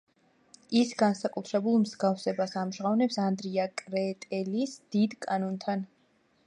ის 0.79 0.93
განსაკუთრებულ 1.01 1.77
მსგავსებას 1.83 2.57
ამჟღავნებს 2.63 3.21
ანდრია 3.27 3.69
კრეტელის 3.83 4.77
„დიდ 4.97 5.17
კანონთან“. 5.29 5.89